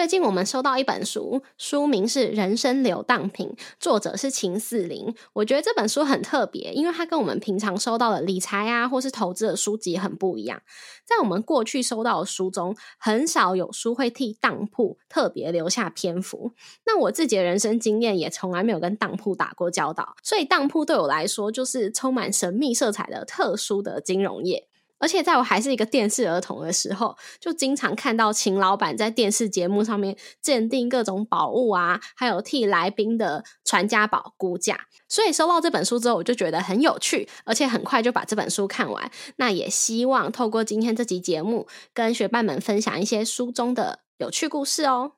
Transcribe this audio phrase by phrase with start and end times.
[0.00, 5.14] 最近我们收到一本书，书名是《人生流荡品》，作者是秦四林。
[5.34, 10.62] 我觉得这本书很特别，因为它跟我们平常收到的理财啊或是投资的书籍很不一样。
[11.04, 16.52] 在我们过去收到的书中，很少有书会替当铺特别留下篇幅。
[16.86, 24.69] 那我自己的人生经验也从来没有跟当铺打过交道，所以当铺对我来说就是充满神秘色彩的特殊的金融业。
[25.00, 34.86] 而且在我还是一个电视儿童的时候，就经常看到秦老板在电视节目上面鉴定各种宝物啊，还有替来宾的传家宝估价。
[35.08, 39.10] 所以收到这本书之后，我就觉得很有趣，而且很快就把这本书看完。
[39.36, 45.14] 那也希望透过今天这集节目，跟学伴们分享一些书中的有趣故事哦。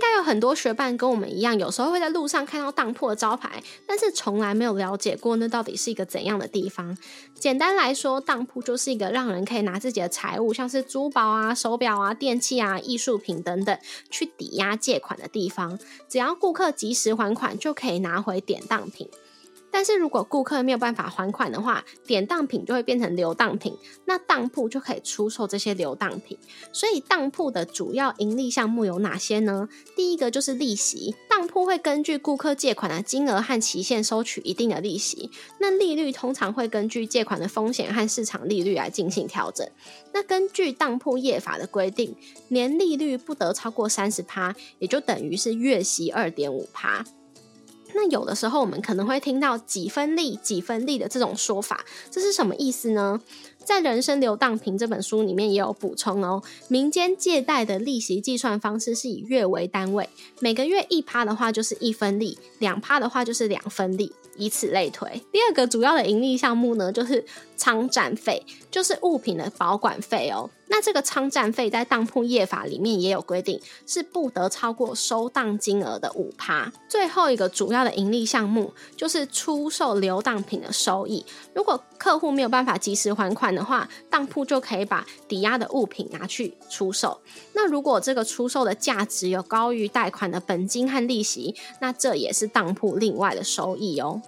[0.00, 6.96] 应该有很多学伴跟我们一样，有时候会在路上看到当铺的招牌，但是从来没有了解过那到底是一个怎样的地方。
[7.38, 13.78] 简单来说，当铺就是一个让人可以拿自己的财物，像是珠宝啊、手表啊、电器啊、艺术品等等，
[14.08, 15.78] 去抵押借款的地方。
[16.08, 19.06] 只要顾客及时还款，就可以拿回典当品。
[19.70, 26.36] 但是如果顾客没有办法还款的话，典当品就会变成流当品，那当铺就可以出售这些流当品。
[26.72, 29.68] 所以当铺的主要盈利项目有哪些呢？
[29.94, 39.66] 第一个就是利息，当铺会根据顾客借款的金额和期限收取一定的利息，那利率通常会根据借款的风险和市场利率来进行调整。
[40.12, 42.16] 那根据当铺业法的规定，
[42.48, 47.04] 年利率不得超过三十趴，也就等于是月息二点五趴。
[47.94, 53.20] 那有的时候我们可能会听到几分利几分利的这种说法，这是什么意思呢？
[53.64, 56.42] 在《人生流荡瓶》这本书里面也有补充哦。
[56.68, 60.08] 民间借贷的利息计算方式是以月为单位，
[60.40, 64.12] 每个月一趴的话就是一分利，两趴的话就是两分利。
[64.36, 65.22] 以此类推。
[65.30, 67.22] 第二个主要的盈利项目呢，就是
[67.60, 70.48] 仓站费，就是物品的保管费哦。
[70.68, 76.72] 那这个仓站费在当铺业法里面也有规定，是不得超过收当金额的五趴。
[76.88, 81.26] 最后一个主要的盈利项目就是出售流当品的收益。
[81.52, 87.20] 如果客户没有办法及时还款的话，当铺就可以把抵押的物品拿去出售。
[87.52, 94.22] 那如果这个出售的价值有高于贷款的本金和利息，那这也是当铺另外的收益哦。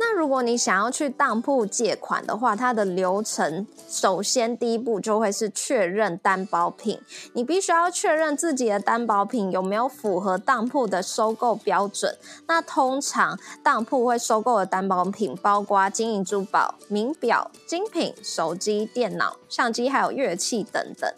[0.00, 7.00] 那如果你想要去当铺借款的话，它的流程首先第一步就会是确认担保品，
[7.32, 12.16] 你必须要确认自己的担保品有没有符合当铺的收购标准。
[12.46, 21.12] 那通常当铺会收购的担保品包括金银珠宝、名表、精品、手机、电脑、相机，还有乐器等等。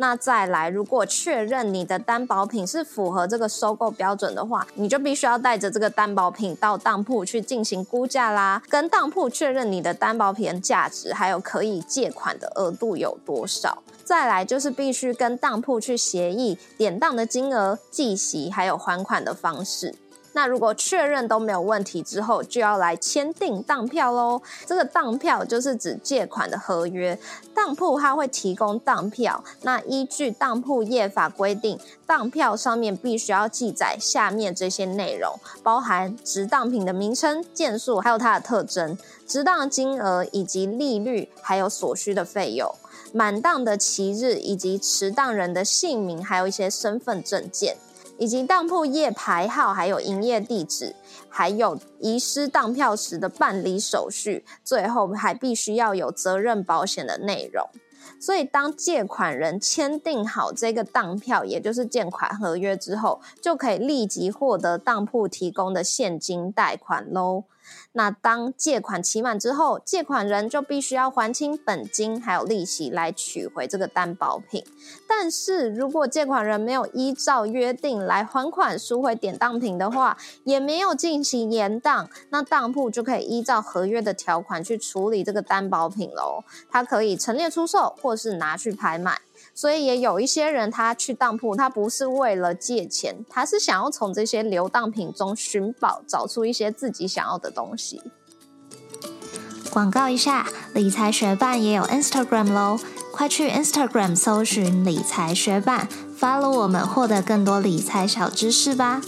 [0.00, 13.82] 那再来，如果确认你的担保品是符合这个收购标准的话，你就必须要带着这个担保品到当铺去进行估价啦，跟当铺确认你的担保品价值，还有可以借款的额度有多少。
[14.02, 19.94] 再来就是必须跟当铺去协议典当的金额、计息，还有还款的方式。
[20.32, 24.40] 那如果确认都没有问题之后，就要来签订当票喽。
[24.64, 27.18] 这个当票就是指借款的合约，
[27.54, 29.42] 当铺它会提供当票。
[29.62, 42.72] 那依据当铺业法规定，当票上面必须要记载下面这些内容，包含值当品的名称、件数，还有它的特征、值当金额以及利率，还有所需的费用、
[43.12, 47.76] 满当的期日以及持当人的姓名，还有一些身份证件。
[48.20, 50.94] 以及当铺业牌号，还有营业地址，
[51.30, 57.66] 还有遗失当票时的办理手续，最后还必须要有责任保险的内容。
[58.20, 67.44] 所以，当借款人签订好这个当票，也就是借款合约之后，就可以立即获得当铺提供的现金贷款喽。
[67.92, 74.64] 那当借款期满之后，借款人就必须要还清本金还有利息来取回这个担保品。
[75.08, 86.44] 但是如果借款人没有依照约定来还款赎回典当品的话，也没有进行延当，那当铺就可以依照合约的条款去处理这个担保品喽。
[86.70, 89.20] 它可以陈列出售，或是拿去拍卖。
[89.54, 98.00] 所以也有一些人，他去当铺，他不是为了借钱，他是想要从这些流当品中寻宝，找出一些自己想要的东西。
[99.70, 102.78] 广告一下，理财学伴也有 Instagram 喽，
[103.12, 105.88] 快去 Instagram 搜寻理财学伴
[106.18, 109.00] ，follow 我们，获得更多理财小知识吧。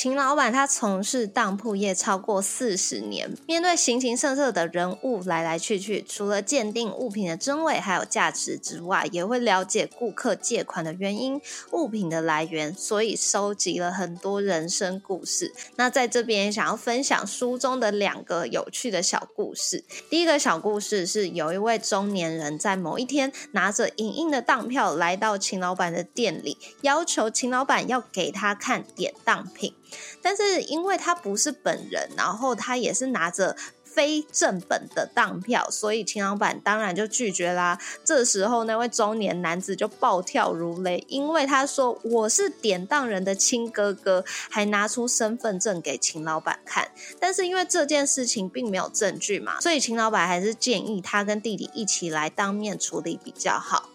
[0.00, 11.38] 秦老板他从事当铺业超过四十年，面对形形色色的人物来来去去，除了鉴定物品的真伪还有价值之外，也会了解顾客借款的原因、
[11.72, 15.52] 物品的来源，所以收集了很多人生故事。
[15.76, 19.84] 那在这边想要分享书中的两个有趣的小故事。
[20.08, 29.74] 第一个小故事是有一位中年人在某一天拿着影印的当票来到秦老板的店里，要求秦老板要给他看典当品。
[30.22, 37.76] 但是因为他不是本人，然后他也是拿着非正本的当票，所以秦老板当然就拒绝啦。
[38.04, 46.88] 这时候那位中年男子就暴跳如雷，因为他说我是典当人的亲哥哥，还拿出身份证给秦老板看。
[47.18, 53.88] 但是因为这件事情并没有证据嘛，所以秦老板还是建议他跟弟弟一起来当面处理比较好。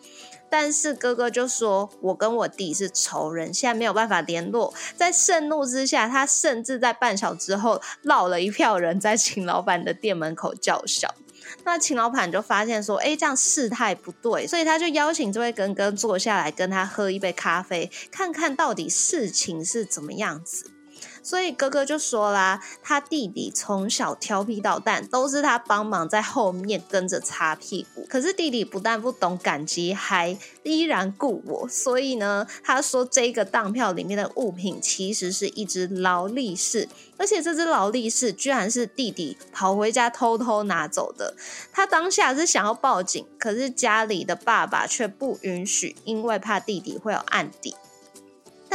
[0.50, 11.14] 但是哥哥就说：“我跟我弟是仇人，现在没有办法联络。”在盛怒之下，他甚至在半小之后闹了一票人在秦老板的店门口叫嚣。
[11.64, 20.72] 那秦老板就发现说：“哎，这样事态不对，所以他就邀请这位哥哥坐下来跟他喝一杯咖啡，看看到底事情是怎么样子。”
[21.24, 28.06] 所以哥哥就说啦，他弟弟从小调皮捣蛋，都是他帮忙在后面跟着擦屁股。
[28.10, 31.68] 可是弟弟不但不懂感激，还依然顾我。
[31.68, 36.88] 所以呢，他说这个当票里面的物品其实是一只劳力士，
[37.18, 41.36] 而且这只劳力士居然是弟弟跑回家偷偷拿走的。
[41.72, 47.76] 他当下是想要报警，可是家里的爸爸却不允许，因为怕弟弟会有案底。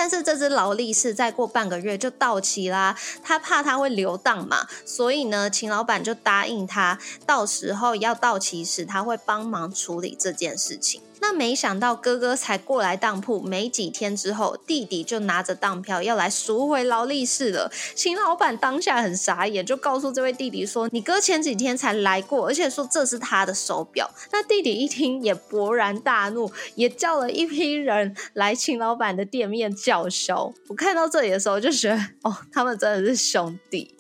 [0.01, 11.03] 但是这只劳力士再过半个月就到期啦，他怕他会流荡嘛，所以呢，秦老板就答应他，到时候要到期时他会帮忙处理这件事情。
[11.21, 17.71] 那没想到哥哥才过来当铺没几天之后，弟弟就拿着当票要来赎回劳力士了。
[17.95, 30.53] 秦老板当下很傻眼，就告诉这位弟弟说：“你哥前几天才来过，而且说这是他的手表。”那弟弟一听也勃然大怒，也叫了一批人来秦老板的店面叫嚣。
[30.69, 33.95] 我看到这里的时候就觉得，哦，他们真的是兄弟。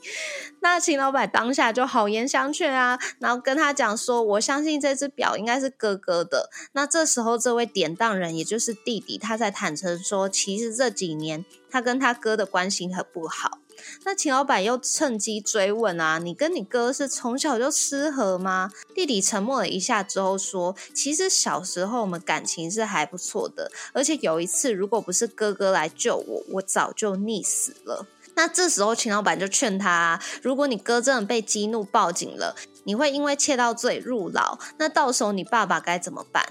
[0.60, 13.58] 那秦老板当下就好言相劝啊，然后跟他讲说：“我相信这只表应该是哥哥的。”那这时候，这位典当人也就是弟弟，他在坦诚说：“其实这几年他跟他哥的关系很不好。”
[14.04, 28.06] 那秦老板又趁机追问啊：“你跟你哥是从小就失和吗？”弟弟沉默了一下之后说：“其实小时候我们感情是还不错的，而且有一次如果不是哥哥来救我，我早就溺死了。”
[28.40, 36.42] 那这时候，秦老板就劝他：如果你哥真的被激怒报警了，你会因为窃盗罪入牢，那到时候你爸爸该怎么办？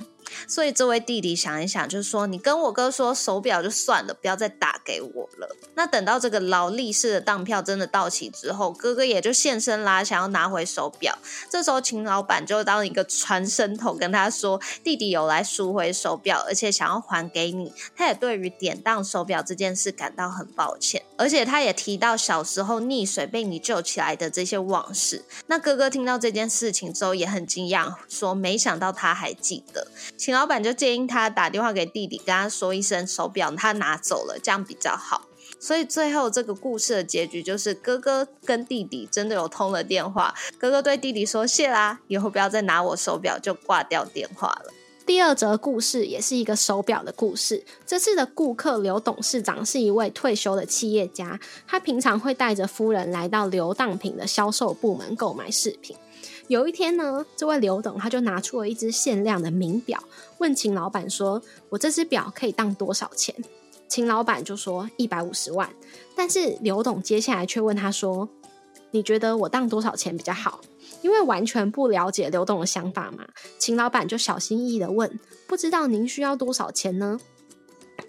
[0.47, 5.55] 所以这位弟弟想一想，就是说，你跟我哥说手表就算了，不要再打给我了。
[5.75, 11.17] 那等到这个劳力士的当票真的到期之后，哥哥也就现身啦，想要拿回手表。
[11.49, 17.73] 这时候秦老板就当一个传声筒跟他说，弟弟有来赎回手表，而且想要还给你。
[17.95, 25.23] 他也对于典当手表这件事感到很抱歉，而且他也提到小时候溺水被你救起来的这些往事。
[25.47, 29.87] 那哥哥听到这件事情之后也很惊讶，说没想到他还记得。
[30.19, 35.29] 秦老板就建议他打电话给弟弟，跟他说一声手表他拿走了，这样比较好。
[35.61, 40.35] 所以最后这个故事的结局就是哥哥跟弟弟真的有通了电话。
[40.57, 44.73] 哥哥对弟弟说：“谢啦，以后不要再拿我手表。”就挂掉电话了。
[45.05, 47.63] 第二则故事也是一个手表的故事。
[47.85, 55.95] 这次的顾客刘董事长是一位退休的企业家，他平常会带着夫人来到流当品的销售部门购买饰品。
[56.49, 60.03] 有一天呢，这位刘董他就拿出了一只限量的名表，
[60.39, 61.39] 问秦老板说
[61.69, 63.35] ：“我这只表可以当多少钱？”
[63.87, 65.69] 秦老板就说：“一百五十万。”
[66.17, 68.27] 但是刘董接下来却问他说
[68.89, 70.59] ：“你觉得我当多少钱比较好？”
[71.03, 73.27] 因为完全不了解刘董的想法嘛，
[73.59, 77.19] 秦老板就小心翼翼的问：“不知道您需要多少钱呢？”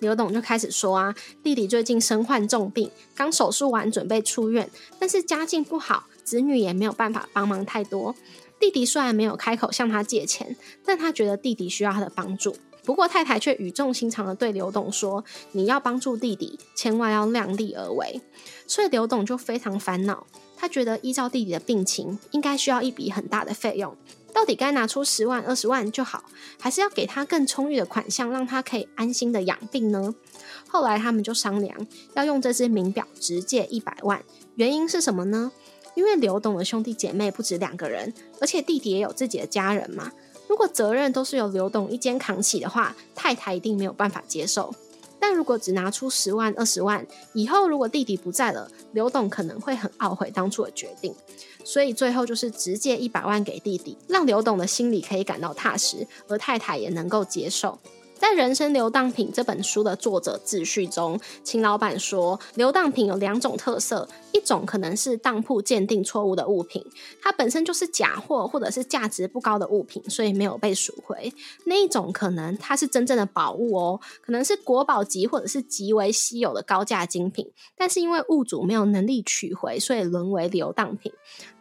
[0.00, 8.14] 刘董就开始说：“啊，弟弟最近身患重病，刚手术完，准备出院，但是家境不好。”子女也没有办法帮忙太多。
[8.58, 12.54] 弟弟虽然没有开口向他借钱，但他觉得弟弟需要他的帮助。
[12.84, 18.20] 不过太太却语重心长的对刘董说：“你要帮助弟弟，千万要量力而为。”
[18.66, 20.26] 所以刘董就非常烦恼。
[20.56, 23.96] 他觉得依照弟弟的病情，应该需要一笔很大的费用。
[24.32, 26.24] 到底该拿出十万、二十万就好，
[26.58, 30.14] 还是要给他更充裕的款项，让他可以安心的养病呢？
[30.68, 34.22] 后来他们就商量，要用这只名表直借一百万。
[34.54, 35.50] 原因是什么呢？
[35.94, 40.10] 因为刘董的兄弟姐妹不止两个人，而且弟弟也有自己的家人嘛。
[40.48, 44.74] 如果责任都是由刘董一肩扛起的话，太太一定没有办法接受。
[45.18, 51.14] 但如果只拿出十万、二十万，以后如果弟弟不在了，刘董可能会很懊悔当初的决定。
[51.62, 57.78] 所以最后就是直接一百万给弟弟，让刘董的心里可以感到踏实，而太太也能够接受。
[58.20, 66.84] 在《人生流当品》这本书的作者自序中，秦老板说，流当品有两种特色，一种可能是当铺鉴定错误的物品，
[67.22, 71.32] 它本身就是假货或者是价值不高的物品，所以没有被赎回；
[71.64, 81.10] 那一种可能它是真正的宝物哦，可能是国宝级或者是极为稀有的高价精品，但是因为物主没有能力取回，所以沦为流当品。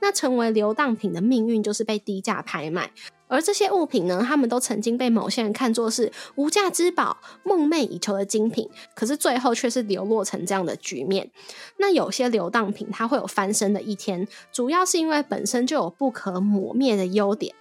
[0.01, 2.92] 那成为流当品的命运就是被低价拍卖。
[3.29, 11.29] 而这些物品呢，他们都曾经被某些人看作是无价之宝、梦寐以求的精品，可是最后却是流落成这样的局面。
[11.77, 17.55] 那有些流荡品，它会有翻身的一天，主要是因为本身就有不可磨灭的优点。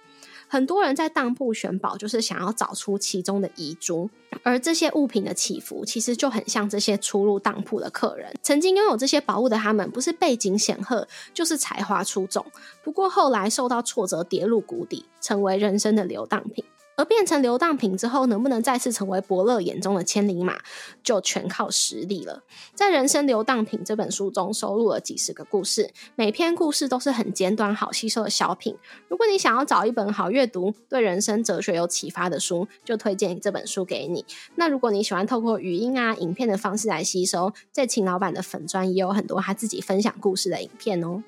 [0.51, 4.09] 很多人在当铺选宝，就是想要找出其中的遗珠。
[4.41, 8.33] 而这些物品的起伏，其实就很像这些出入当铺的客人。
[8.41, 12.43] 曾经拥有这些宝物的他们，不是背景显赫，就是才华出众。
[12.83, 16.65] 不过后来受到挫折，跌入谷底，成为人生的流荡品。
[16.99, 20.59] 而变成流荡品之后，能不能再次成为伯乐眼中的千里马，
[21.01, 22.43] 就全靠实力了。
[22.75, 28.75] 在《人生流荡品》这本书中，收录了几十个故事，每篇故事都是很简短、好吸收的小品。
[29.07, 34.25] 如果你想要找一本好阅读、对人生哲学有启发的书，就推荐这本书给你。
[34.55, 41.23] 那如果你喜欢透过语音啊、影片的方式来吸收，在秦老板的粉专也有很多他自己分享故事的影片哦。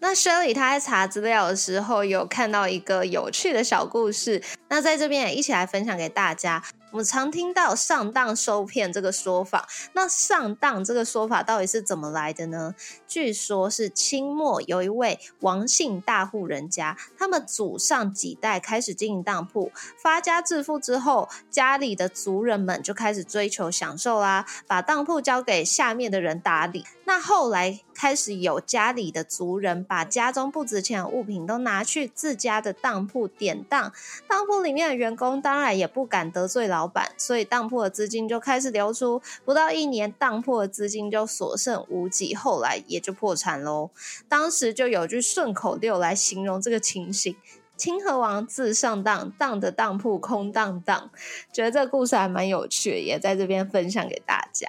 [0.00, 6.62] 那 Shirley 他在查资料的时候，有看到一个有趣的小故事，那在这边也一起来分享给大家。
[6.90, 12.74] 我们常听到上当受骗这个说法，那上当这个说法到底是怎么来的呢？
[13.06, 19.70] 据说是清末有一位王姓大户人家，他们祖上几代开始经营当铺，
[20.02, 26.86] 发家致富之后，家里的族人们就开始追求享受啦，把当铺交给下面的人打理。
[27.08, 33.90] 那后来开始有家里的族人把家中不值钱的物品都拿去自家的当铺典当，
[34.28, 43.88] 当铺里面的员工当然也不敢得罪老板，所以当铺的资金就开始流出，不到一年，当铺的资金就所剩无几，后来也就破产喽。
[44.28, 47.34] 当时就有句顺口溜来形容这个情形：
[47.78, 51.10] 清河王自上当，当的当铺空荡荡。
[51.50, 54.68] 觉得这个故事还蛮有趣，也在这边分享给大家。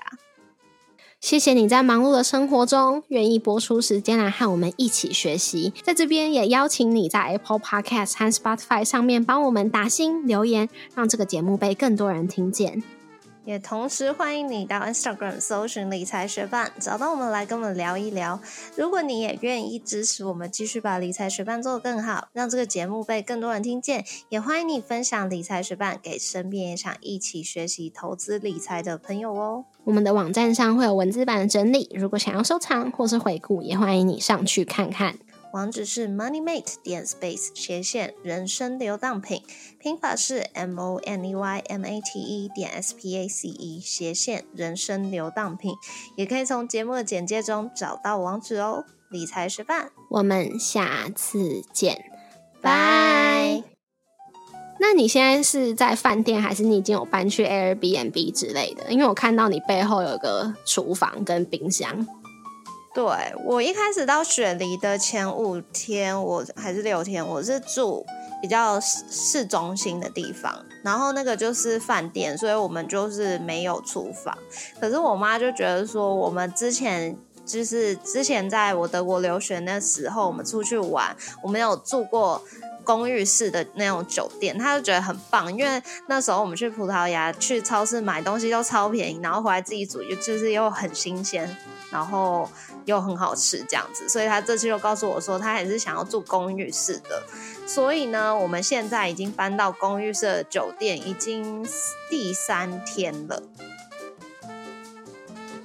[1.21, 5.73] 谢谢你在忙碌的生活中愿意播出时间来和我们一起学习。
[5.83, 12.81] 在这边也邀请你在 Apple Podcast 和 Spotify 上面帮我们打星留言，让这个节目被更多人听见。
[13.45, 18.39] 也同时欢迎你到 Instagram 搜寻理财学伴，找到我们来跟我们聊一聊。
[18.75, 29.65] 如果你也愿意支持我们，继续把理财学伴做得更好，让这个节目被更多人听见，也欢迎你分享理财学伴给身边也想一起学习投资理财的朋友哦。
[29.85, 35.17] 我们的网站上会有文字版的整理，如果想要收藏或是回顾，也欢迎你上去看看。
[35.51, 39.41] 网址是 moneymate 点 space 斜线人生流当品，
[39.79, 43.79] 拼法是 m o n e y m a t e 点 s p a c e
[43.79, 45.73] 斜线人生流当品，
[46.15, 48.85] 也可以从节目的简介中找到网址哦。
[49.09, 51.99] 理财学伴，我们下次见，
[52.61, 53.63] 拜。
[54.79, 58.91] 那你现在是在饭店，还是你已经有搬去 Airbnb 之类的？
[58.91, 62.07] 因为我看到你背后有个厨房跟冰箱。
[62.99, 68.05] 对我一开始到雪梨的前五天，我还是六天，我是住
[68.41, 70.53] 比较市中心的地方，
[70.83, 74.37] 然后那个就是饭店，所以我们就是没有厨房。
[74.81, 82.43] 可是我妈就觉得说，我们之前就是之前在我德国留学那时候，我们出去玩，我们有住过
[82.89, 91.55] 公寓式的那种酒店，他就觉得很棒，因为那时候我们去葡萄牙去超市买东西都超便宜，然后回来自己煮，就就是又很新鲜，
[91.91, 92.49] 然后。
[92.85, 97.21] 又很好吃这样子，所以他这次又告诉我说，他还是想要住公寓式的。
[97.67, 101.63] 所以呢，我们现在已经搬到公寓式的酒店，已经
[102.09, 103.43] 第三天了。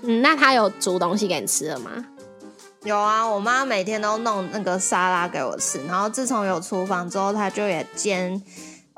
[0.03, 2.05] 嗯，那他有煮东西给你吃了吗？
[2.85, 5.83] 有啊，我妈每天都弄那个沙拉给我吃。
[5.87, 8.41] 然后自从有厨房之后，她就也煎，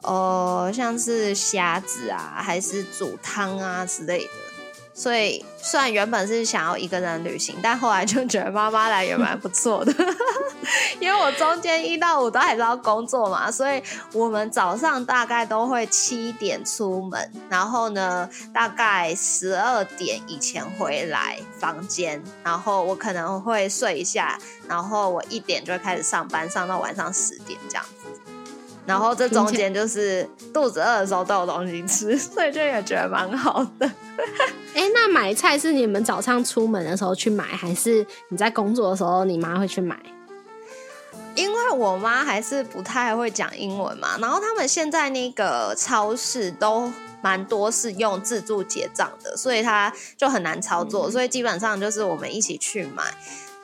[0.02, 4.30] 呃，像是虾子啊，还是煮汤啊之类的。
[4.92, 9.94] 所以，虽然原本是想要一个人旅行，但后来就觉得妈妈来也蛮不错的。
[11.00, 13.82] 因为我中间一到五都还是要工作嘛，所以
[14.12, 28.08] 我们早上大概都会七点出门，然后呢，大概十二点以前回来房间，然后我可能会睡一下，然后我一点就会开始上班，上到晚上十点这样子。
[28.86, 33.90] 然后这中间就是肚子饿的时候都有东西吃， 所以就也觉得蛮好的。
[34.74, 39.98] 哎，那买菜是你们早上出门的时候去买，还是你在工作的时候你妈会去买？
[41.36, 46.90] 因为我妈还是不太会讲英文嘛，然后他们现在那个超市都
[47.22, 53.04] 蛮多是用自助结账的，所以他就很难操作，所以基本上就是我们一起去买。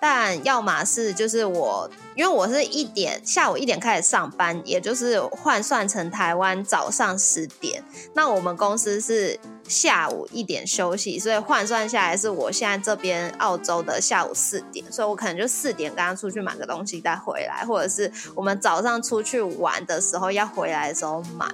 [0.04, 7.84] 但要么是就是我，因为我是一点下午一点开始上班，也就是换算成台湾早上十点。
[8.12, 9.38] 那我们公司是
[9.72, 21.46] 下午一点休息，所以换算下来是我现在这边澳洲的下午四点，所以我可能就四点刚刚出去买个东西再回来，或者是我们早上出去玩的时候要回来的时候买，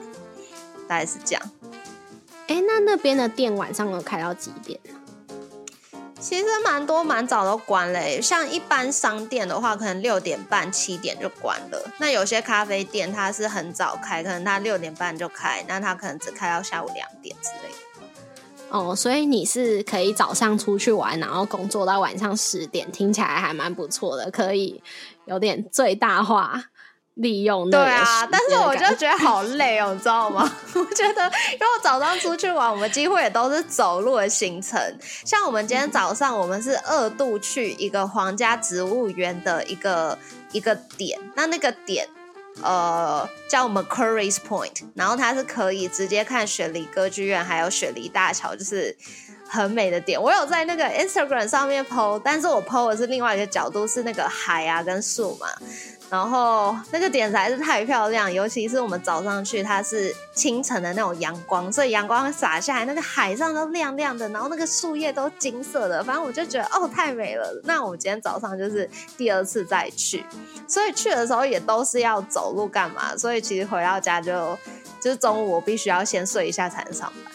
[0.89, 1.43] 大概是这样。
[2.49, 4.81] 哎，那那边的店晚上有开到几点？
[6.21, 11.93] 其实蛮多蛮早都关了，像一般商店的话，可能六点半、七点就关了。
[11.99, 17.88] 那有些咖啡店它是很早开，可能它六点半就开，那它可能只开到下午两点之类的。
[18.71, 24.83] 哦，所以你是可以早上出去玩，然后工作到晚上十点，听起来还蛮不错的，可以
[25.27, 26.65] 有点最大化。
[27.15, 30.49] 利用对啊，但是我就觉得好累哦，你知道吗？
[30.73, 34.81] 我觉得因为我早上出去玩，我们几乎也都是走路的行程。
[35.25, 40.17] 像我们今天早上，我们是二度去一个皇家植物园的一个
[40.53, 42.09] 一个点，那那个点
[42.63, 48.97] 呃叫 McCurry's Point，然后它是可以直接看雪梨歌剧院还有雪梨大桥，就是
[49.49, 50.21] 很美的点。
[50.21, 55.47] 我有在那个 Instagram 上面 PO，但是我 PO 的是另外一个角度，是那个海啊跟树嘛。
[56.11, 67.61] 然后那个点实在是太漂亮，尤其是我们早上去，它是清晨的那种阳光，所以阳光洒下来，那个海上都亮亮的，然后那个树叶都金色的，反正我就觉得哦，太美了。
[67.65, 68.89] 那我们今天早上就是
[69.19, 70.25] 第二次再去，
[70.67, 74.59] 所以去的时候也都是要走路干嘛，所以其实回到家就
[75.03, 77.35] 就是中午我必须要先睡一下才能上班。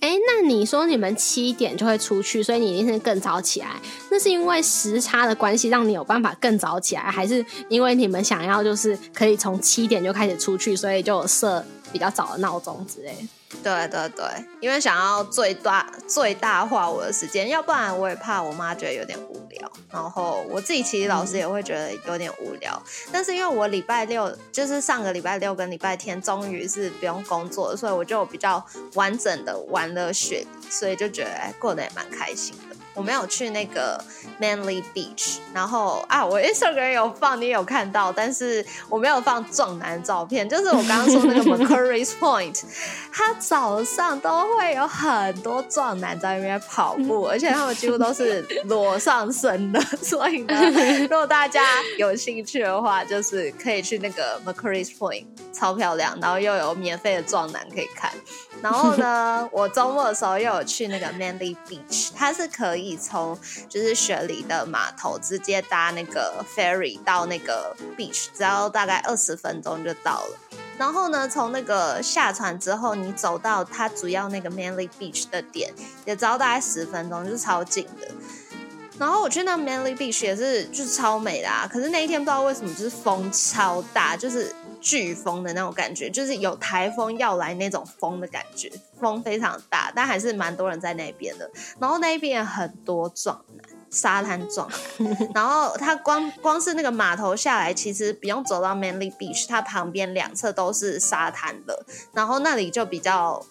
[0.00, 3.68] 哎，那你说你们七点就会出去，所以你一定是更早起来。
[4.10, 13.14] 那是因为时差的关系，让你有办法更早起来，还是因为你们想要就是可以从七点就开始出去，所以就设比较早的闹钟之类？
[13.62, 14.24] 对对对，
[14.60, 22.82] 因为想要最大最大化我的时间，要不然我也怕我妈觉得有点无聊，然后我自己其实老师也会觉得有点无聊。
[23.12, 32.67] 但是因为我礼拜六就是上个礼拜六跟礼拜天终于是不用工作，所以我就比较完整的玩了雪，所以就觉得过得也蛮开心的。
[32.98, 33.96] 我没有去那个
[34.40, 40.48] Manly Beach，然后啊，我 Instagram 有放，你有看到，但是我没有放壮男照片。
[40.48, 42.64] 就是我刚刚说那个 Macquarie's Point，
[43.12, 49.80] 他早上都会有很多壮男在那边跑步， 而且他们几乎都是裸上身的。
[50.02, 50.54] 所以呢，
[51.02, 51.64] 如果大家
[51.98, 58.10] 有兴趣的话，就是可以去那个 Macquarie's Point，超漂亮，然后又有免费的壮男可以看。
[58.60, 62.98] 然后呢，我周末的时候又有去那个 Manly Beach，它是可以。
[63.00, 70.38] 从就是雪梨的码头直接搭那个 ferry 到那个 beach，只要大概二十分钟就到了。
[70.76, 75.72] 然后呢，从那个下船之后，你走到它主要那个 Manly Beach 的点，
[76.04, 78.08] 也只要大概十分钟，就是超近的。
[78.98, 84.54] 然后我去那 Manly Beach 也是就是超美的啊，可是那一天不知道为什么就是风超大，就是。
[84.80, 91.50] 飓风的那种感觉，就是有台风要来那种风的感觉，风非常大，但还是蛮多人在那边的。
[91.78, 95.28] 然后那边很多壮男，沙滩壮男。
[95.34, 101.84] 然后它光光是那个码头下来，其实不用走到 Manly Beach，它旁边两侧都是沙滩的。
[102.12, 103.44] 然后那里就比较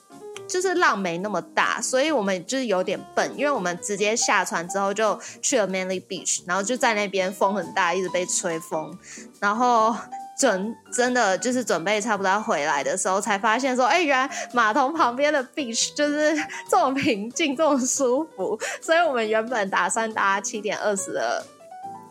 [0.47, 8.97] 就是浪没那么大，所以我们就是有点笨，因为我们直接下船之后就去了 Manly Beach，然后就在那边风很大，一直被吹风，
[9.39, 9.95] 然后。
[10.37, 16.37] 准真的就是准备差不多要回来的时候，才发现说，哎，原来码头旁边的 beach 就是
[16.69, 18.59] 这么平静，这么舒服。
[18.79, 21.43] 所以我们原本打算搭七点二十的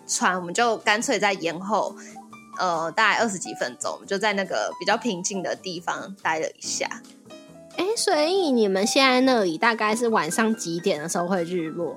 [0.08, 1.94] 船，我们就干脆在延后，
[2.58, 6.88] 呃，大概二十几分钟，我们就在那个比较平静的地方待了一下。
[7.76, 11.96] 哎，所以你们现在那里大概是晚上几点的时候会日落？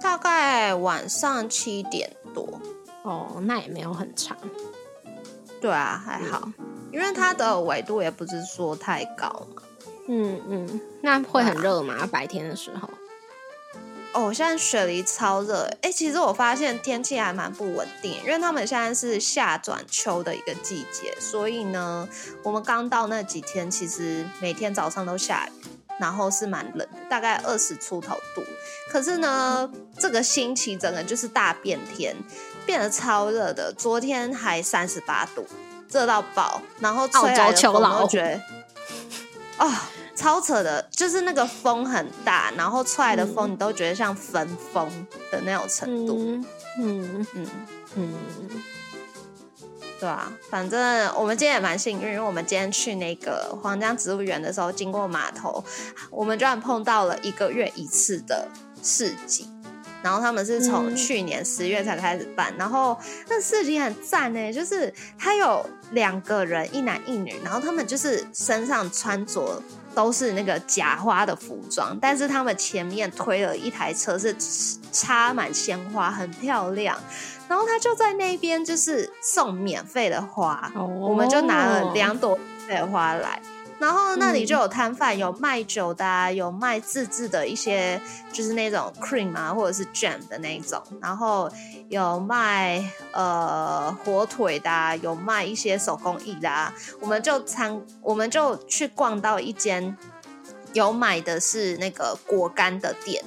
[0.00, 2.48] 大概晚上七点多。
[3.06, 4.36] 哦，那也没有很长，
[5.60, 6.50] 对啊，还好，
[6.92, 9.62] 因为它的纬度也不是说太高嘛。
[10.08, 12.04] 嗯嗯，那会很热吗？
[12.10, 12.90] 白天的时候？
[14.12, 22.08] 哦，现在雪梨超热，哎，其实我发现天气还蛮不稳定，因为他们现在是夏转秋的一个季节，所以呢，
[22.42, 25.68] 我们刚到那几天，其实每天早上都下雨，
[26.00, 28.42] 然后是蛮冷，大概二十出头度。
[28.88, 32.16] 可是呢，这个星期整个就是大变天。
[32.66, 35.46] 变得超热的，昨天还三十八度，
[35.90, 38.42] 热到爆，然后吹来的风都觉得，
[39.64, 44.90] 啊，超扯的，就是那个风很大，然后吹来的风你都觉得像焚风
[45.30, 46.18] 的那种程度，
[46.80, 47.48] 嗯嗯。
[47.94, 48.14] 嗯。
[49.98, 55.64] 对啊，反正我们今天也蛮幸运，因为我们今天去那个黄江植物园的时候，经过码头，
[56.10, 58.46] 我们居然碰到了一个月一次的
[58.82, 59.48] 市集。
[60.06, 62.96] 然后他们是从去年十月才开始办，然后
[63.28, 69.60] 那市集很赞呢，就是他有两个人，一男一女，然后他们就是身上穿着
[69.96, 74.32] 都是那个假花的服装，但是他们前面推了一台车，是
[74.92, 76.96] 插满鲜花，很漂亮。
[77.48, 83.42] 然后他就在那边，就是送免费的花，我们就拿了两朵免费的花来。
[83.78, 88.00] 然后那里就有摊贩，有卖酒的，有卖自制的一些，
[88.32, 90.82] 就是那种 cream 啊，或者是 jam 的那种。
[91.00, 91.50] 然后
[91.88, 96.72] 有卖呃火腿的，有卖一些手工艺的。
[97.00, 99.96] 我们就参，我们就去逛到一间
[100.72, 103.22] 有买的是那个果干的店。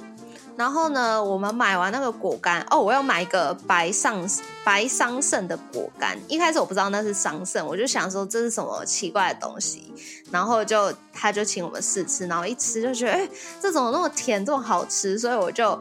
[0.56, 4.28] 然后呢，我们买完那个果干哦，我要买一个白桑
[4.62, 6.18] 白桑葚的果干。
[6.28, 9.92] 一开始我不知道那是桑葚，我就想说这是什么奇怪的东西。
[10.30, 13.28] 然后就他就请我们试吃，然后一吃就觉得，哎，
[13.60, 15.76] 这种那么甜，这么好吃，所以我就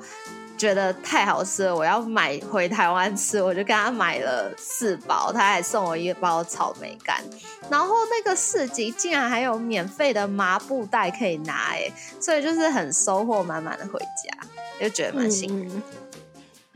[0.58, 3.41] 觉得太好吃了，我要买回台湾吃。
[3.41, 7.23] 我就跟他买了四包，他还送我一包草莓干。
[7.69, 14.47] 然后那个市集竟然还有免费的麻布袋可以拿，哎，所以就是很收获满满的回家。
[14.79, 15.81] 就觉得蛮幸运。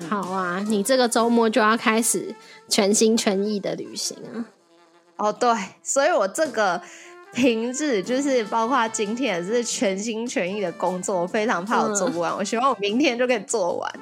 [0.09, 2.35] 好啊，你这个周末就要开始
[2.67, 4.45] 全心全意的旅行啊！
[5.15, 5.49] 哦，对，
[5.81, 6.81] 所以我这个
[7.31, 12.35] 平日就是包括今天也是全心全意的工作，我非常怕我做不完。
[12.35, 13.99] 我希望我明天就可以做完。